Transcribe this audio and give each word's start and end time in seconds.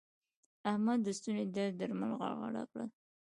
احمد 0.69 0.99
د 1.03 1.07
ستوني 1.17 1.45
درد 1.55 1.73
درمل 1.79 2.11
غرغړه 2.19 2.63
کړل. 2.71 2.89